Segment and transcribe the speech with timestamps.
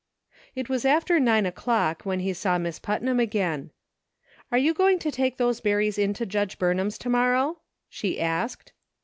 [0.55, 3.69] It was after nine o'clock when he saw Miss Put nam again.
[4.51, 8.73] "Are you going to take those berries in to Judge Burnham's to morrow.*" she asked.